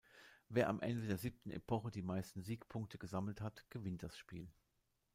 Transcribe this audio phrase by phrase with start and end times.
[0.49, 4.49] Wer am Ende der siebten Epoche die meisten Siegpunkte gesammelt hat, gewinnt das Spiel.